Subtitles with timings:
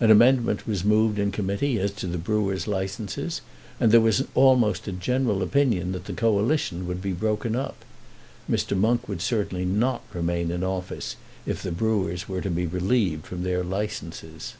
[0.00, 3.40] An amendment was moved in Committee as to the Brewers' Licences,
[3.80, 7.82] and there was almost a general opinion that the Coalition would be broken up.
[8.50, 8.76] Mr.
[8.76, 11.16] Monk would certainly not remain in office
[11.46, 14.56] if the Brewers were to be relieved from their licences.